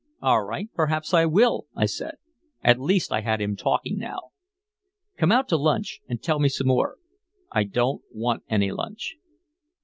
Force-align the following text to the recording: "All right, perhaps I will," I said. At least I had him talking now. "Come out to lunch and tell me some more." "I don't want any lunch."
"All 0.19 0.43
right, 0.43 0.67
perhaps 0.73 1.13
I 1.13 1.25
will," 1.27 1.67
I 1.75 1.85
said. 1.85 2.15
At 2.63 2.79
least 2.79 3.11
I 3.11 3.21
had 3.21 3.39
him 3.39 3.55
talking 3.55 3.99
now. 3.99 4.31
"Come 5.15 5.31
out 5.31 5.47
to 5.49 5.57
lunch 5.57 5.99
and 6.09 6.19
tell 6.23 6.39
me 6.39 6.49
some 6.49 6.69
more." 6.69 6.97
"I 7.51 7.65
don't 7.65 8.01
want 8.11 8.41
any 8.49 8.71
lunch." 8.71 9.17